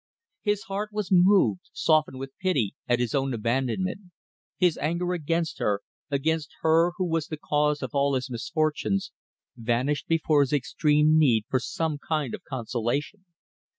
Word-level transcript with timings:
His 0.41 0.63
heart 0.63 0.89
was 0.91 1.11
moved, 1.11 1.69
softened 1.73 2.17
with 2.17 2.35
pity 2.41 2.73
at 2.89 2.97
his 2.97 3.13
own 3.13 3.35
abandonment. 3.35 3.99
His 4.57 4.75
anger 4.79 5.13
against 5.13 5.59
her, 5.59 5.81
against 6.09 6.49
her 6.63 6.93
who 6.97 7.05
was 7.05 7.27
the 7.27 7.37
cause 7.37 7.83
of 7.83 7.91
all 7.93 8.15
his 8.15 8.27
misfortunes, 8.27 9.11
vanished 9.55 10.07
before 10.07 10.41
his 10.41 10.53
extreme 10.53 11.19
need 11.19 11.45
for 11.49 11.59
some 11.59 11.99
kind 11.99 12.33
of 12.33 12.43
consolation. 12.43 13.25